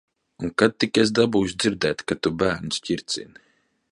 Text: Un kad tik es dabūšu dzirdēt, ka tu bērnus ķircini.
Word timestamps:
Un 0.45 0.53
kad 0.61 0.71
tik 0.83 0.97
es 1.01 1.11
dabūšu 1.19 1.59
dzirdēt, 1.63 2.03
ka 2.11 2.19
tu 2.23 2.33
bērnus 2.43 2.83
ķircini. 2.89 3.49